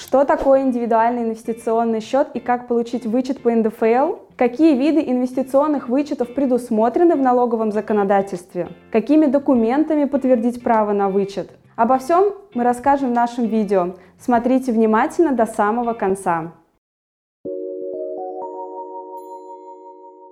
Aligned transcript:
Что 0.00 0.24
такое 0.24 0.62
индивидуальный 0.62 1.24
инвестиционный 1.24 2.00
счет 2.00 2.28
и 2.32 2.40
как 2.40 2.68
получить 2.68 3.04
вычет 3.04 3.42
по 3.42 3.50
НДФЛ? 3.50 4.14
Какие 4.34 4.74
виды 4.74 5.02
инвестиционных 5.06 5.90
вычетов 5.90 6.32
предусмотрены 6.32 7.16
в 7.16 7.20
налоговом 7.20 7.70
законодательстве? 7.70 8.68
Какими 8.90 9.26
документами 9.26 10.04
подтвердить 10.04 10.62
право 10.62 10.92
на 10.92 11.10
вычет? 11.10 11.50
Обо 11.76 11.98
всем 11.98 12.32
мы 12.54 12.64
расскажем 12.64 13.10
в 13.10 13.12
нашем 13.12 13.44
видео. 13.44 13.96
Смотрите 14.18 14.72
внимательно 14.72 15.32
до 15.32 15.44
самого 15.44 15.92
конца. 15.92 16.52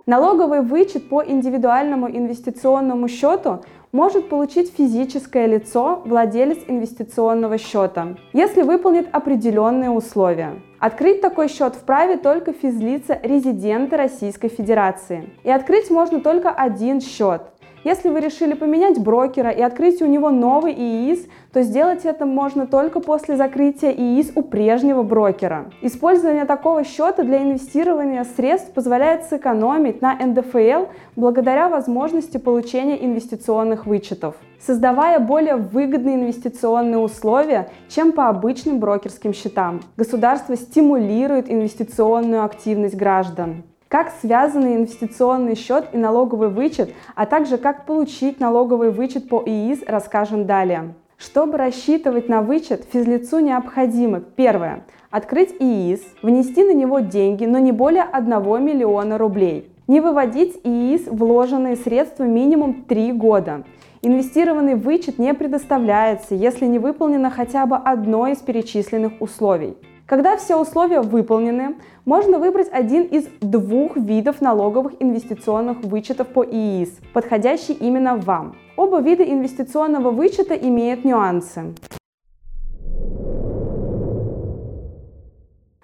Налоговый 0.07 0.62
вычет 0.62 1.11
по 1.11 1.23
индивидуальному 1.23 2.09
инвестиционному 2.09 3.07
счету 3.09 3.61
может 3.93 4.29
получить 4.29 4.73
физическое 4.77 5.46
лицо, 5.46 6.02
владелец 6.05 6.59
инвестиционного 6.66 7.59
счета, 7.59 8.16
если 8.32 8.62
выполнит 8.62 9.09
определенные 9.12 9.91
условия. 9.91 10.61
Открыть 10.79 11.20
такой 11.20 11.48
счет 11.48 11.74
вправе 11.74 12.16
только 12.16 12.52
физлица 12.52 13.19
резиденты 13.23 13.97
Российской 13.97 14.48
Федерации. 14.48 15.30
И 15.42 15.51
открыть 15.51 15.91
можно 15.91 16.20
только 16.20 16.51
один 16.51 17.01
счет– 17.01 17.42
если 17.84 18.09
вы 18.09 18.20
решили 18.20 18.55
поменять 18.55 18.98
брокера 18.98 19.50
и 19.50 19.62
открыть 19.62 20.02
у 20.02 20.06
него 20.06 20.30
новый 20.30 20.73
ИИС, 20.73 21.27
то 21.52 21.62
сделать 21.62 22.05
это 22.05 22.27
можно 22.27 22.66
только 22.66 23.00
после 23.00 23.36
закрытия 23.36 23.91
ИИС 23.92 24.32
у 24.34 24.42
прежнего 24.42 25.02
брокера. 25.02 25.70
Использование 25.83 26.45
такого 26.45 26.84
счета 26.84 27.22
для 27.22 27.42
инвестирования 27.42 28.24
средств 28.24 28.72
позволяет 28.72 29.24
сэкономить 29.24 30.02
на 30.02 30.14
НДФЛ 30.14 30.86
благодаря 31.16 31.69
возможности 31.69 32.36
получения 32.36 33.05
инвестиционных 33.05 33.86
вычетов, 33.86 34.34
создавая 34.60 35.19
более 35.20 35.56
выгодные 35.56 36.16
инвестиционные 36.16 36.98
условия, 36.98 37.70
чем 37.88 38.12
по 38.12 38.28
обычным 38.28 38.80
брокерским 38.80 39.33
счетам. 39.33 39.80
Государство 39.97 40.56
стимулирует 40.56 41.50
инвестиционную 41.50 42.45
активность 42.45 42.97
граждан 42.97 43.62
как 43.89 44.12
связаны 44.20 44.77
инвестиционный 44.77 45.55
счет 45.55 45.89
и 45.92 45.98
налоговый 45.98 46.48
вычет, 46.48 46.92
а 47.14 47.27
также 47.27 47.58
как 47.58 47.86
получить 47.86 48.39
налоговый 48.41 48.91
вычет 48.91 49.28
по 49.28 49.42
ИИС, 49.44 49.81
расскажем 49.86 50.47
далее. 50.47 50.94
Чтобы 51.17 51.58
рассчитывать 51.58 52.28
на 52.28 52.42
вычет, 52.42 52.86
физлицу 52.92 53.41
необходимо 53.41 54.20
первое– 54.20 54.84
открыть 55.11 55.55
ИИС, 55.59 56.00
внести 56.22 56.64
на 56.64 56.75
него 56.75 57.00
деньги, 57.00 57.44
но 57.44 57.59
не 57.59 57.72
более 57.72 58.03
1 58.03 58.31
миллиона 58.64 59.19
рублей, 59.19 59.70
не 59.86 60.00
выводить 60.00 60.61
ИИС 60.64 61.09
вложенные 61.09 61.77
средства 61.77 62.25
минимум 62.25 62.84
3 62.84 63.12
года. 63.12 63.64
Инвестированный 64.03 64.77
вычет 64.77 65.19
не 65.19 65.34
предоставляется, 65.34 66.34
если 66.34 66.66
не 66.66 66.78
выполнено 66.78 67.31
хотя 67.31 67.66
бы 67.66 67.77
одно 67.77 68.28
из 68.28 68.39
перечисленных 68.39 69.14
условий. 69.20 69.77
Когда 70.09 70.39
все 70.39 70.56
условия 70.59 71.03
выполнены, 71.03 71.77
можно 72.06 72.39
выбрать 72.39 72.70
один 72.73 73.03
из 73.03 73.27
двух 73.42 73.95
видов 73.95 74.41
налоговых 74.41 74.95
инвестиционных 75.00 75.84
вычетов 75.84 76.28
по 76.28 76.42
ИИС, 76.42 76.98
подходящий 77.12 77.75
именно 77.75 78.17
вам. 78.17 78.56
Оба 78.78 79.03
вида 79.03 79.23
инвестиционного 79.23 80.11
вычета 80.11 80.55
имеют 80.55 81.05
нюансы. 81.05 81.75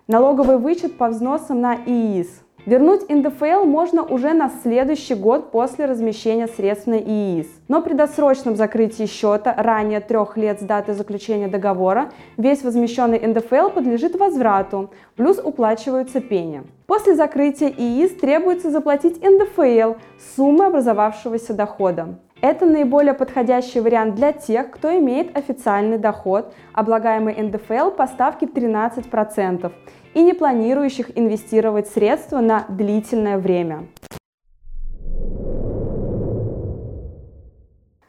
Налоговый 0.07 0.57
вычет 0.57 0.97
по 0.97 1.09
взносам 1.09 1.61
на 1.61 1.75
ИИС. 1.75 2.45
Вернуть 2.67 3.11
НДФЛ 3.11 3.65
можно 3.65 4.03
уже 4.03 4.33
на 4.33 4.51
следующий 4.63 5.15
год 5.15 5.51
после 5.51 5.85
размещения 5.85 6.47
средств 6.47 6.87
на 6.87 6.99
ИИС. 6.99 7.47
Но 7.69 7.83
при 7.83 7.93
досрочном 7.93 8.57
закрытии 8.57 9.05
счета 9.05 9.55
ранее 9.55 10.01
трех 10.01 10.39
лет 10.39 10.63
с 10.63 10.65
даты 10.65 10.95
заключения 10.95 11.49
договора 11.49 12.11
весь 12.39 12.63
возмещенный 12.63 13.21
НДФЛ 13.27 13.69
подлежит 13.69 14.19
возврату, 14.19 14.91
плюс 15.15 15.39
уплачиваются 15.45 16.23
пени. 16.23 16.63
После 16.87 17.15
закрытия 17.15 17.69
ИИС 17.69 18.17
требуется 18.17 18.71
заплатить 18.71 19.23
НДФЛ 19.23 19.99
суммы 20.35 20.65
образовавшегося 20.65 21.53
дохода. 21.53 22.19
Это 22.47 22.67
наиболее 22.67 23.15
подходящий 23.15 23.81
вариант 23.81 24.17
для 24.17 24.33
тех, 24.33 24.71
кто 24.71 24.95
имеет 24.99 25.35
официальный 25.35 25.97
доход, 25.97 26.53
облагаемый 26.75 27.35
НДФЛ 27.43 27.93
по 27.93 28.07
ставке 28.07 28.45
13%, 28.45 29.73
и 30.13 30.23
не 30.23 30.35
планирующих 30.35 31.19
инвестировать 31.19 31.89
средства 31.89 32.41
на 32.41 32.67
длительное 32.69 33.39
время. 33.39 33.87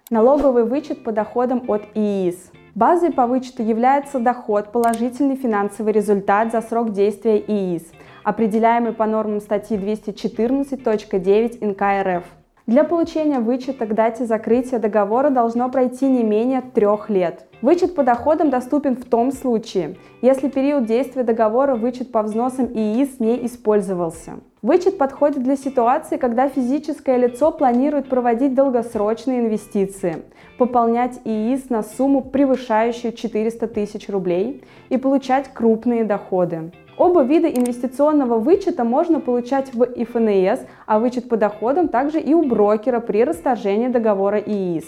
Налоговый 0.09 0.65
вычет 0.65 1.05
по 1.05 1.13
доходам 1.13 1.63
от 1.69 1.83
ИИС. 1.95 2.51
Базой 2.75 3.13
по 3.13 3.27
вычету 3.27 3.63
является 3.63 4.19
доход, 4.19 4.73
положительный 4.73 5.37
финансовый 5.37 5.93
результат 5.93 6.51
за 6.51 6.59
срок 6.59 6.91
действия 6.91 7.37
ИИС, 7.39 7.89
определяемый 8.25 8.91
по 8.91 9.05
нормам 9.05 9.39
статьи 9.39 9.77
214.9 9.77 11.65
НК 11.65 12.05
РФ. 12.05 12.44
Для 12.67 12.83
получения 12.83 13.39
вычета 13.39 13.85
к 13.85 13.93
дате 13.93 14.25
закрытия 14.25 14.79
договора 14.79 15.29
должно 15.29 15.69
пройти 15.69 16.09
не 16.09 16.23
менее 16.23 16.63
трех 16.63 17.11
лет. 17.11 17.45
Вычет 17.61 17.93
по 17.93 18.03
доходам 18.03 18.49
доступен 18.49 18.95
в 18.95 19.05
том 19.05 19.31
случае, 19.31 19.97
если 20.23 20.49
период 20.49 20.87
действия 20.87 21.21
договора 21.21 21.75
вычет 21.75 22.11
по 22.11 22.23
взносам 22.23 22.65
ИИС 22.65 23.19
не 23.19 23.45
использовался. 23.45 24.39
Вычет 24.63 24.97
подходит 24.97 25.43
для 25.43 25.57
ситуации, 25.57 26.17
когда 26.17 26.49
физическое 26.49 27.17
лицо 27.17 27.51
планирует 27.51 28.09
проводить 28.09 28.55
долгосрочные 28.55 29.41
инвестиции, 29.41 30.23
пополнять 30.57 31.19
ИИС 31.23 31.69
на 31.69 31.83
сумму, 31.83 32.23
превышающую 32.23 33.13
400 33.13 33.67
тысяч 33.67 34.09
рублей 34.09 34.63
и 34.89 34.97
получать 34.97 35.53
крупные 35.53 36.03
доходы. 36.03 36.71
Оба 36.97 37.23
вида 37.23 37.49
инвестиционного 37.49 38.39
вычета 38.39 38.85
можно 38.85 39.19
получать 39.19 39.73
в 39.73 39.83
ИФНС, 39.83 40.61
а 40.85 40.99
вычет 40.99 41.27
по 41.27 41.35
доходам 41.35 41.89
также 41.89 42.21
и 42.21 42.33
у 42.33 42.43
брокера 42.43 43.01
при 43.01 43.25
расторжении 43.25 43.89
договора 43.89 44.39
ИИС. 44.39 44.85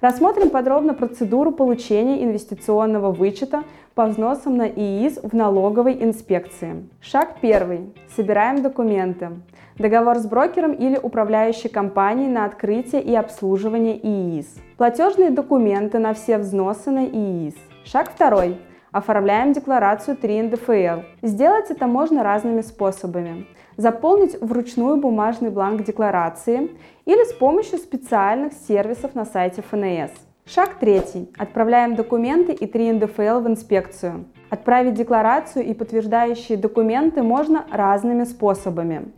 Рассмотрим 0.00 0.50
подробно 0.50 0.94
процедуру 0.94 1.52
получения 1.52 2.24
инвестиционного 2.24 3.12
вычета 3.12 3.62
по 3.94 4.06
взносам 4.06 4.56
на 4.56 4.66
ИИС 4.68 5.20
в 5.22 5.32
налоговой 5.34 6.02
инспекции. 6.02 6.88
Шаг 7.00 7.36
первый. 7.40 7.94
Собираем 8.16 8.62
документы. 8.62 9.30
Договор 9.78 10.18
с 10.18 10.26
брокером 10.26 10.72
или 10.72 10.98
управляющей 11.00 11.70
компанией 11.70 12.28
на 12.28 12.46
открытие 12.46 13.00
и 13.00 13.14
обслуживание 13.14 13.96
ИИС. 13.96 14.56
Платежные 14.76 15.30
документы 15.30 15.98
на 15.98 16.14
все 16.14 16.38
взносы 16.38 16.90
на 16.90 17.06
ИИС. 17.06 17.54
Шаг 17.86 18.10
второй. 18.10 18.58
Оформляем 18.90 19.52
декларацию 19.52 20.16
3 20.16 20.42
НДФЛ. 20.42 21.02
Сделать 21.22 21.70
это 21.70 21.86
можно 21.86 22.24
разными 22.24 22.60
способами. 22.60 23.46
Заполнить 23.76 24.36
вручную 24.40 24.96
бумажный 24.96 25.50
бланк 25.50 25.84
декларации 25.84 26.72
или 27.04 27.22
с 27.22 27.32
помощью 27.32 27.78
специальных 27.78 28.54
сервисов 28.54 29.14
на 29.14 29.24
сайте 29.24 29.62
ФНС. 29.62 30.10
Шаг 30.46 30.80
третий. 30.80 31.30
Отправляем 31.38 31.94
документы 31.94 32.54
и 32.54 32.66
3 32.66 32.94
НДФЛ 32.94 33.38
в 33.38 33.46
инспекцию. 33.46 34.24
Отправить 34.50 34.94
декларацию 34.94 35.64
и 35.64 35.72
подтверждающие 35.72 36.58
документы 36.58 37.22
можно 37.22 37.66
разными 37.70 38.24
способами. 38.24 39.12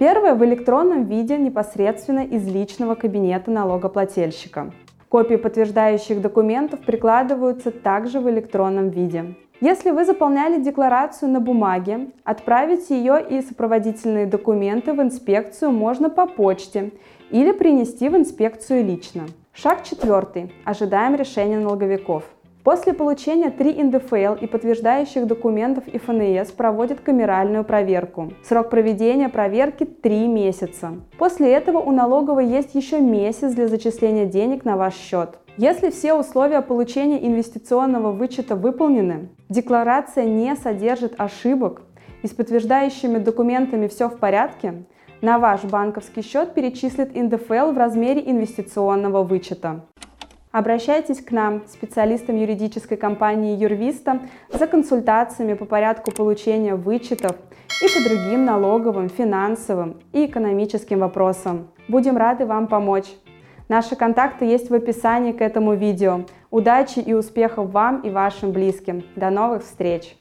Первое 0.00 0.34
в 0.34 0.44
электронном 0.44 1.04
виде 1.04 1.38
непосредственно 1.38 2.24
из 2.24 2.44
личного 2.48 2.96
кабинета 2.96 3.52
налогоплательщика. 3.52 4.72
Копии 5.08 5.36
подтверждающих 5.36 6.20
документов 6.20 6.80
прикладываются 6.80 7.70
также 7.70 8.20
в 8.20 8.28
электронном 8.28 8.90
виде. 8.90 9.36
Если 9.60 9.90
вы 9.90 10.04
заполняли 10.04 10.62
декларацию 10.62 11.30
на 11.30 11.40
бумаге, 11.40 12.10
отправить 12.24 12.90
ее 12.90 13.24
и 13.28 13.40
сопроводительные 13.40 14.26
документы 14.26 14.92
в 14.92 15.00
инспекцию 15.00 15.72
можно 15.72 16.10
по 16.10 16.26
почте 16.26 16.92
или 17.30 17.52
принести 17.52 18.08
в 18.08 18.16
инспекцию 18.16 18.84
лично. 18.84 19.22
Шаг 19.52 19.82
четвертый. 19.82 20.52
Ожидаем 20.64 21.16
решения 21.16 21.58
налоговиков. 21.58 22.24
После 22.68 22.92
получения 22.92 23.48
3 23.48 23.82
НДФЛ 23.84 24.34
и 24.42 24.46
подтверждающих 24.46 25.26
документов 25.26 25.84
ИФНС 25.86 26.50
проводит 26.50 27.00
камеральную 27.00 27.64
проверку. 27.64 28.34
Срок 28.44 28.68
проведения 28.68 29.30
проверки 29.30 29.86
3 29.86 30.28
месяца. 30.28 30.96
После 31.16 31.50
этого 31.50 31.78
у 31.78 31.92
налоговой 31.92 32.46
есть 32.46 32.74
еще 32.74 33.00
месяц 33.00 33.54
для 33.54 33.68
зачисления 33.68 34.26
денег 34.26 34.66
на 34.66 34.76
ваш 34.76 34.94
счет. 34.96 35.38
Если 35.56 35.88
все 35.88 36.12
условия 36.12 36.60
получения 36.60 37.26
инвестиционного 37.26 38.12
вычета 38.12 38.54
выполнены, 38.54 39.30
декларация 39.48 40.26
не 40.26 40.54
содержит 40.54 41.14
ошибок 41.16 41.80
и 42.22 42.26
с 42.26 42.32
подтверждающими 42.32 43.16
документами 43.16 43.88
все 43.88 44.10
в 44.10 44.18
порядке, 44.18 44.84
на 45.22 45.38
ваш 45.38 45.64
банковский 45.64 46.20
счет 46.20 46.52
перечислит 46.52 47.16
НДФЛ 47.16 47.72
в 47.72 47.78
размере 47.78 48.22
инвестиционного 48.26 49.22
вычета. 49.22 49.86
Обращайтесь 50.50 51.22
к 51.22 51.30
нам, 51.30 51.62
специалистам 51.66 52.36
юридической 52.36 52.96
компании 52.96 53.56
Юрвиста, 53.56 54.20
за 54.50 54.66
консультациями 54.66 55.54
по 55.54 55.66
порядку 55.66 56.10
получения 56.10 56.74
вычетов 56.74 57.36
и 57.82 57.86
по 57.86 58.08
другим 58.08 58.44
налоговым, 58.46 59.10
финансовым 59.10 60.00
и 60.12 60.24
экономическим 60.24 61.00
вопросам. 61.00 61.68
Будем 61.86 62.16
рады 62.16 62.46
вам 62.46 62.66
помочь. 62.66 63.08
Наши 63.68 63.94
контакты 63.94 64.46
есть 64.46 64.70
в 64.70 64.74
описании 64.74 65.32
к 65.32 65.42
этому 65.42 65.74
видео. 65.74 66.24
Удачи 66.50 67.00
и 67.00 67.12
успехов 67.12 67.70
вам 67.70 68.00
и 68.00 68.08
вашим 68.08 68.52
близким. 68.52 69.04
До 69.16 69.28
новых 69.28 69.62
встреч! 69.62 70.16